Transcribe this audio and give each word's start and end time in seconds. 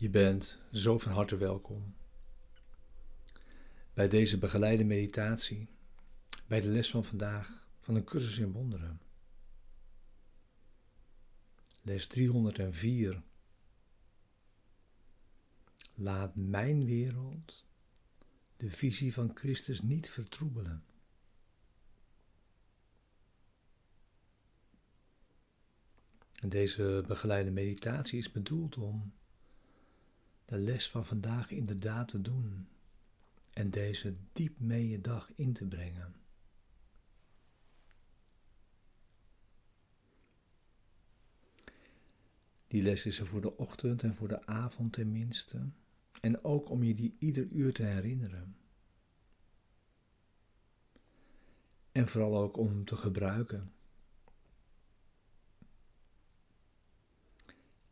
Je 0.00 0.10
bent 0.10 0.58
zo 0.72 0.98
van 0.98 1.12
harte 1.12 1.36
welkom 1.36 1.94
bij 3.94 4.08
deze 4.08 4.38
begeleide 4.38 4.84
meditatie, 4.84 5.68
bij 6.46 6.60
de 6.60 6.68
les 6.68 6.90
van 6.90 7.04
vandaag 7.04 7.66
van 7.80 7.94
een 7.94 8.04
cursus 8.04 8.38
in 8.38 8.52
wonderen. 8.52 9.00
Les 11.82 12.06
304. 12.06 13.22
Laat 15.94 16.34
mijn 16.34 16.84
wereld 16.84 17.64
de 18.60 18.70
visie 18.70 19.12
van 19.12 19.30
Christus 19.34 19.82
niet 19.82 20.10
vertroebelen. 20.10 20.84
En 26.34 26.48
deze 26.48 27.04
begeleide 27.06 27.50
meditatie 27.50 28.18
is 28.18 28.32
bedoeld 28.32 28.76
om 28.76 29.12
de 30.44 30.58
les 30.58 30.88
van 30.88 31.04
vandaag 31.04 31.50
inderdaad 31.50 32.08
te 32.08 32.20
doen 32.20 32.68
en 33.50 33.70
deze 33.70 34.16
diep 34.32 34.58
mee 34.58 34.88
je 34.88 35.00
dag 35.00 35.32
in 35.34 35.52
te 35.52 35.66
brengen. 35.66 36.14
Die 42.66 42.82
les 42.82 43.06
is 43.06 43.18
er 43.18 43.26
voor 43.26 43.40
de 43.40 43.56
ochtend 43.56 44.02
en 44.02 44.14
voor 44.14 44.28
de 44.28 44.46
avond 44.46 44.92
tenminste, 44.92 45.70
en 46.20 46.44
ook 46.44 46.68
om 46.68 46.82
je 46.82 46.94
die 46.94 47.16
ieder 47.18 47.48
uur 47.48 47.72
te 47.72 47.82
herinneren. 47.82 48.56
En 51.92 52.08
vooral 52.08 52.36
ook 52.36 52.56
om 52.56 52.84
te 52.84 52.96
gebruiken. 52.96 53.72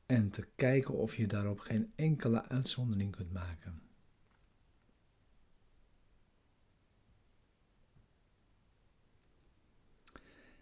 En 0.07 0.31
te 0.31 0.49
kijken 0.57 0.95
of 0.95 1.17
je 1.17 1.27
daarop 1.27 1.59
geen 1.59 1.93
enkele 1.97 2.49
uitzondering 2.49 3.17
kunt 3.17 3.33
maken. 3.33 3.83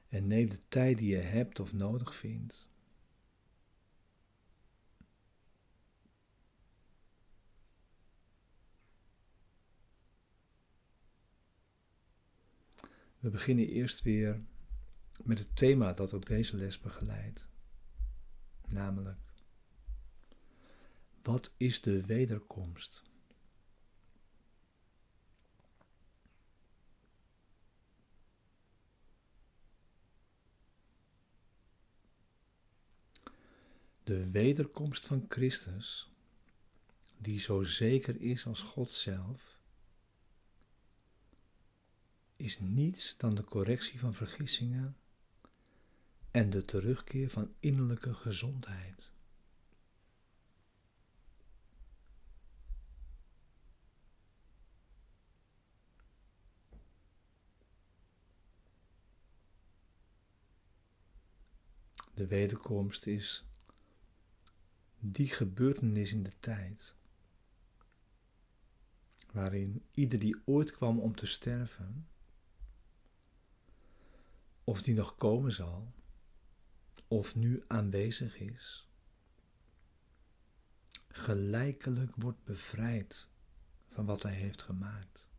En 0.09 0.27
neem 0.27 0.48
de 0.48 0.69
tijd 0.69 0.98
die 0.98 1.09
je 1.09 1.22
hebt 1.22 1.61
of 1.61 1.72
nodig 1.72 2.17
vindt. 2.17 2.69
We 13.27 13.32
beginnen 13.32 13.69
eerst 13.69 14.02
weer 14.02 14.44
met 15.22 15.38
het 15.38 15.56
thema 15.56 15.92
dat 15.92 16.12
ook 16.12 16.27
deze 16.27 16.56
les 16.56 16.80
begeleidt. 16.80 17.46
Namelijk, 18.66 19.19
wat 21.22 21.54
is 21.56 21.81
de 21.81 22.06
wederkomst? 22.06 23.03
De 34.04 34.31
wederkomst 34.31 35.06
van 35.06 35.25
Christus, 35.28 36.10
die 37.19 37.38
zo 37.38 37.62
zeker 37.62 38.20
is 38.20 38.47
als 38.47 38.60
God 38.60 38.94
zelf, 38.94 39.56
is 42.36 42.58
niets 42.58 43.16
dan 43.16 43.34
de 43.34 43.44
correctie 43.44 44.00
van 44.00 44.14
vergissingen 44.14 44.97
en 46.30 46.50
de 46.50 46.64
terugkeer 46.64 47.30
van 47.30 47.54
innerlijke 47.60 48.14
gezondheid. 48.14 49.12
De 62.14 62.26
wederkomst 62.26 63.06
is 63.06 63.44
die 64.98 65.28
gebeurtenis 65.28 66.12
in 66.12 66.22
de 66.22 66.32
tijd, 66.41 66.94
waarin 69.32 69.84
ieder 69.91 70.19
die 70.19 70.36
ooit 70.44 70.72
kwam 70.72 71.00
om 71.00 71.16
te 71.16 71.26
sterven, 71.26 72.08
of 74.66 74.82
die 74.82 74.94
nog 74.94 75.16
komen 75.16 75.53
zal, 75.53 75.93
of 77.09 77.34
nu 77.34 77.65
aanwezig 77.66 78.38
is, 78.38 78.88
gelijkelijk 81.09 82.12
wordt 82.16 82.44
bevrijd 82.44 83.28
van 83.88 84.06
wat 84.06 84.22
hij 84.22 84.34
heeft 84.34 84.62
gemaakt. 84.62 85.31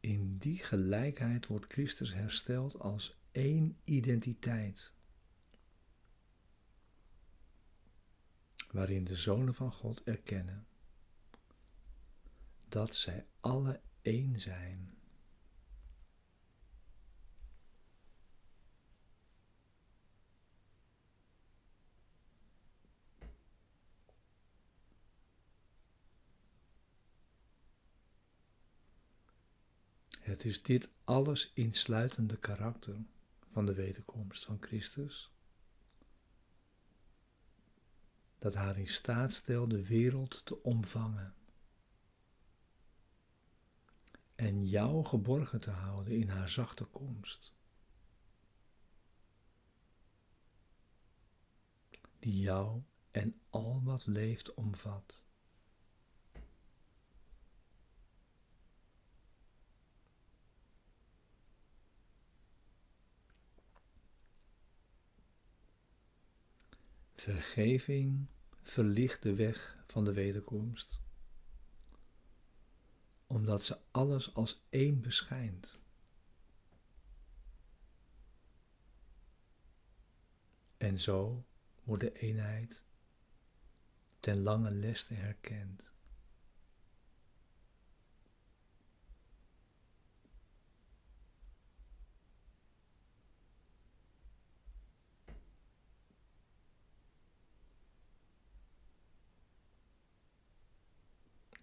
In 0.00 0.38
die 0.38 0.58
gelijkheid 0.58 1.46
wordt 1.46 1.72
Christus 1.72 2.14
hersteld 2.14 2.78
als 2.78 3.20
één 3.32 3.78
identiteit, 3.84 4.92
waarin 8.78 9.04
de 9.04 9.14
zonen 9.14 9.54
van 9.54 9.72
God 9.72 10.02
erkennen 10.02 10.66
dat 12.68 12.94
zij 12.94 13.26
alle 13.40 13.80
één 14.02 14.40
zijn. 14.40 14.96
Het 30.20 30.44
is 30.44 30.62
dit 30.62 30.90
alles 31.04 31.50
insluitende 31.54 32.36
karakter 32.36 32.96
van 33.52 33.66
de 33.66 33.74
wederkomst 33.74 34.44
van 34.44 34.56
Christus 34.60 35.32
dat 38.38 38.54
haar 38.54 38.78
in 38.78 38.88
staat 38.88 39.32
stelt 39.32 39.70
de 39.70 39.86
wereld 39.86 40.44
te 40.46 40.62
omvangen 40.62 41.34
en 44.34 44.66
jou 44.66 45.04
geborgen 45.04 45.60
te 45.60 45.70
houden 45.70 46.16
in 46.18 46.28
haar 46.28 46.48
zachte 46.48 46.84
komst, 46.84 47.54
die 52.18 52.40
jou 52.40 52.82
en 53.10 53.40
al 53.50 53.82
wat 53.84 54.06
leeft 54.06 54.54
omvat. 54.54 55.27
Vergeving 67.34 68.26
verlicht 68.62 69.22
de 69.22 69.34
weg 69.34 69.84
van 69.86 70.04
de 70.04 70.12
wederkomst, 70.12 71.00
omdat 73.26 73.64
ze 73.64 73.78
alles 73.90 74.34
als 74.34 74.66
één 74.70 75.00
beschijnt. 75.00 75.78
En 80.76 80.98
zo 80.98 81.44
wordt 81.82 82.02
de 82.02 82.12
eenheid 82.12 82.84
ten 84.20 84.42
lange 84.42 84.70
leste 84.70 85.14
herkend. 85.14 85.90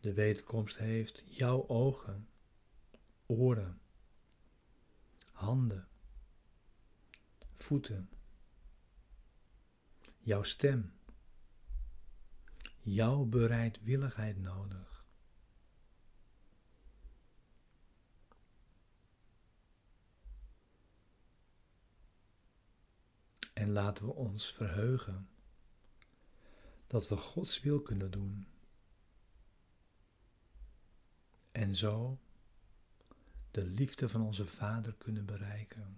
De 0.05 0.13
wederkomst 0.13 0.77
heeft 0.77 1.23
jouw 1.25 1.67
ogen, 1.67 2.29
oren, 3.25 3.81
handen, 5.31 5.87
voeten, 7.55 8.09
jouw 10.19 10.43
stem, 10.43 10.93
jouw 12.77 13.25
bereidwilligheid 13.25 14.37
nodig. 14.37 15.05
En 23.53 23.71
laten 23.71 24.05
we 24.05 24.13
ons 24.13 24.51
verheugen 24.51 25.29
dat 26.87 27.07
we 27.07 27.17
Gods 27.17 27.61
wil 27.61 27.81
kunnen 27.81 28.11
doen. 28.11 28.54
En 31.55 31.75
zo 31.75 32.19
de 33.51 33.65
liefde 33.65 34.09
van 34.09 34.21
onze 34.21 34.45
Vader 34.45 34.93
kunnen 34.93 35.25
bereiken. 35.25 35.97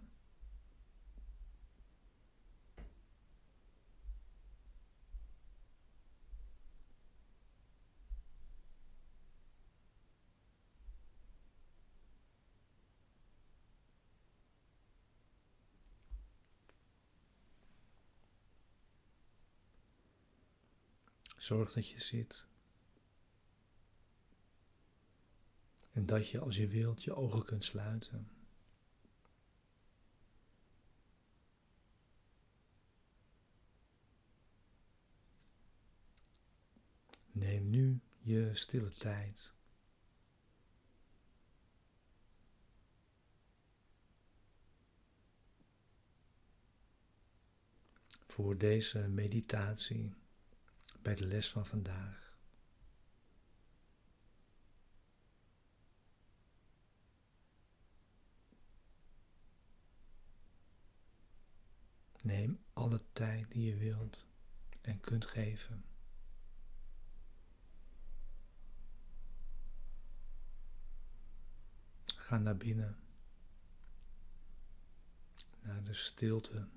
Zorg 21.38 21.74
dat 21.74 21.90
je 21.90 22.02
zit. 22.02 22.48
En 25.98 26.06
dat 26.06 26.30
je 26.30 26.40
als 26.40 26.56
je 26.56 26.68
wilt 26.68 27.04
je 27.04 27.16
ogen 27.16 27.46
kunt 27.46 27.66
sluiten. 27.66 28.32
Neem 37.32 37.70
nu 37.70 38.00
je 38.20 38.56
stille 38.56 38.90
tijd. 38.90 39.54
Voor 48.28 48.58
deze 48.58 49.08
meditatie 49.08 50.14
bij 51.02 51.16
de 51.16 51.26
les 51.26 51.50
van 51.50 51.66
vandaag. 51.66 52.27
Neem 62.28 62.60
alle 62.74 63.02
tijd 63.14 63.52
die 63.52 63.70
je 63.70 63.76
wilt 63.76 64.28
en 64.82 65.00
kunt 65.00 65.26
geven. 65.26 65.86
Ga 72.06 72.38
naar 72.38 72.58
binnen, 72.58 72.98
naar 75.62 75.84
de 75.84 75.94
stilte. 75.94 76.68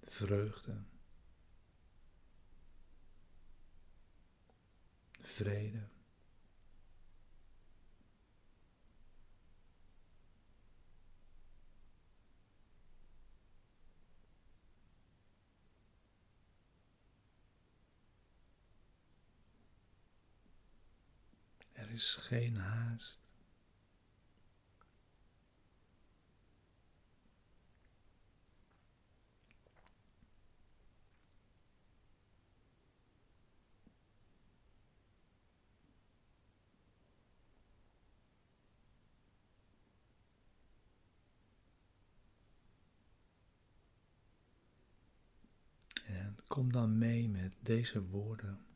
vreugde, 0.00 0.82
vrede. 5.20 5.88
Is 21.92 22.14
geen 22.20 22.56
haast. 22.56 23.20
Kom 46.46 46.72
dan 46.72 46.98
mee 46.98 47.28
met 47.28 47.52
deze 47.60 48.06
woorden. 48.06 48.69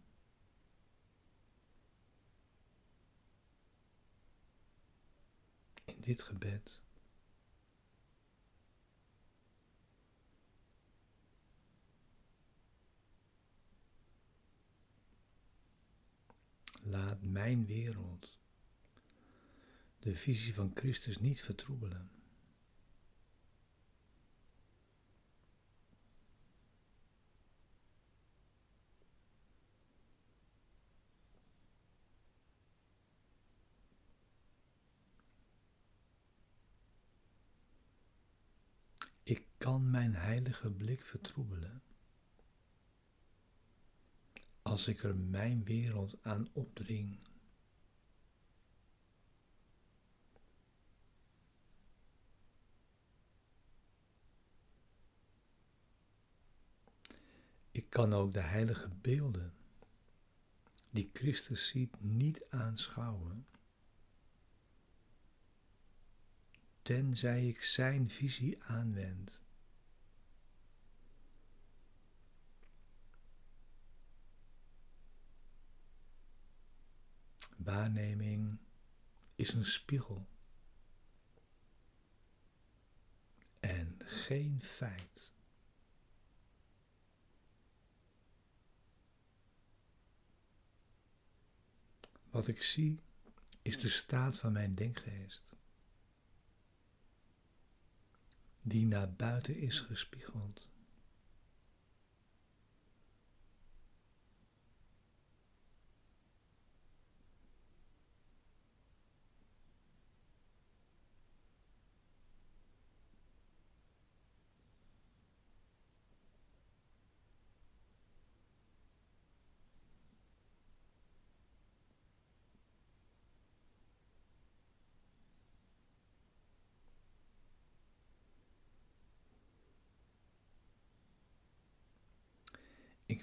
Dit 6.05 6.23
gebed. 6.23 6.83
Laat 16.83 17.23
mijn 17.23 17.67
wereld 17.67 18.39
de 19.99 20.17
visie 20.17 20.55
van 20.55 20.71
Christus 20.75 21.19
niet 21.19 21.43
vertroebelen. 21.43 22.11
Kan 39.65 39.91
mijn 39.91 40.15
heilige 40.15 40.71
blik 40.71 41.05
vertroebelen 41.05 41.83
als 44.63 44.89
ik 44.89 45.03
er 45.03 45.17
mijn 45.17 45.65
wereld 45.65 46.23
aan 46.23 46.49
opdring. 46.53 47.19
Ik 57.71 57.91
kan 57.91 58.13
ook 58.13 58.33
de 58.33 58.41
heilige 58.41 58.89
beelden 58.89 59.55
die 60.91 61.11
Christus 61.13 61.69
ziet 61.69 62.01
niet 62.01 62.45
aanschouwen, 62.51 63.44
tenzij 66.85 67.49
ik 67.49 67.63
zijn 67.63 68.11
visie 68.11 68.63
aanwend. 68.63 69.43
Waarneming 77.57 78.59
is 79.35 79.53
een 79.53 79.65
spiegel 79.65 80.27
en 83.61 83.97
geen 84.05 84.63
feit. 84.63 85.33
Wat 92.31 92.49
ik 92.49 92.63
zie 92.63 93.01
is 93.63 93.79
de 93.79 93.89
staat 93.89 94.39
van 94.39 94.53
mijn 94.53 94.75
denkgeest, 94.75 95.55
die 98.65 98.87
naar 98.87 99.13
buiten 99.13 99.57
is 99.57 99.81
gespiegeld. 99.81 100.67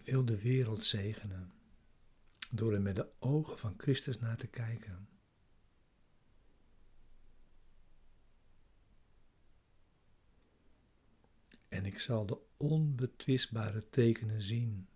Wil 0.03 0.25
de 0.25 0.41
wereld 0.41 0.83
zegenen 0.83 1.53
door 2.51 2.73
er 2.73 2.81
met 2.81 2.95
de 2.95 3.11
ogen 3.19 3.57
van 3.57 3.73
Christus 3.77 4.19
naar 4.19 4.37
te 4.37 4.47
kijken. 4.47 5.09
En 11.67 11.85
ik 11.85 11.99
zal 11.99 12.25
de 12.25 12.37
onbetwistbare 12.57 13.89
tekenen 13.89 14.41
zien 14.41 14.87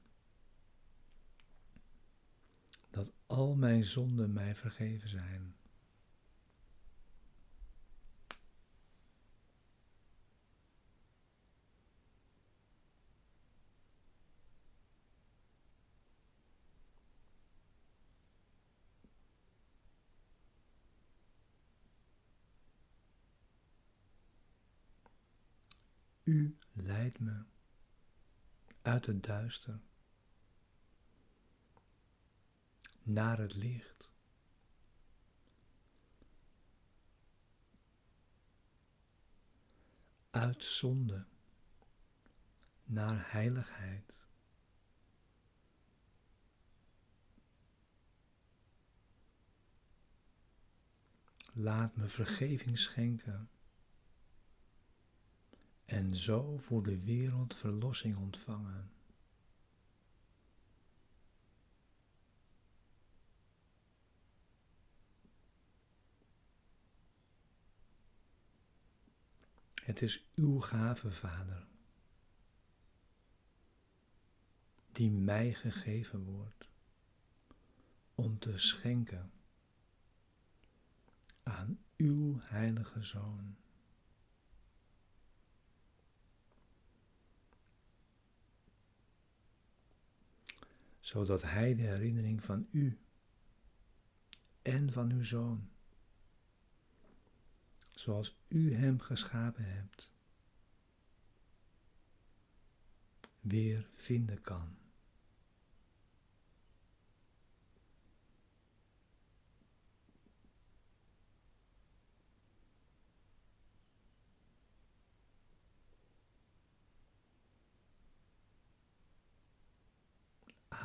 dat 2.89 3.11
al 3.25 3.55
mijn 3.55 3.83
zonden 3.83 4.33
mij 4.33 4.55
vergeven 4.55 5.09
zijn. 5.09 5.54
U 26.25 26.57
leidt 26.71 27.19
me 27.19 27.43
uit 28.81 29.05
het 29.05 29.23
duister 29.23 29.79
naar 33.03 33.37
het 33.37 33.53
licht. 33.55 34.11
Uit 40.31 40.65
zonde 40.65 41.25
naar 42.83 43.31
heiligheid. 43.31 44.23
Laat 51.53 51.95
me 51.95 52.07
vergeving 52.07 52.77
schenken 52.77 53.49
en 55.85 56.15
zo 56.15 56.57
voor 56.57 56.83
de 56.83 56.99
wereld 57.03 57.55
verlossing 57.55 58.17
ontvangen. 58.17 58.89
Het 69.83 70.01
is 70.01 70.25
uw 70.35 70.59
gave, 70.59 71.11
Vader, 71.11 71.67
die 74.91 75.11
mij 75.11 75.53
gegeven 75.53 76.23
wordt 76.23 76.67
om 78.15 78.39
te 78.39 78.57
schenken 78.57 79.31
aan 81.43 81.79
uw 81.97 82.39
heilige 82.39 83.01
Zoon. 83.01 83.55
Zodat 91.05 91.41
Hij 91.41 91.75
de 91.75 91.81
herinnering 91.81 92.43
van 92.43 92.67
u 92.71 92.99
en 94.61 94.91
van 94.91 95.11
uw 95.11 95.23
Zoon, 95.23 95.69
zoals 97.91 98.37
u 98.47 98.73
Hem 98.73 98.99
geschapen 98.99 99.63
hebt, 99.65 100.13
weer 103.39 103.87
vinden 103.95 104.41
kan. 104.41 104.77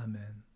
Amen. 0.03 0.50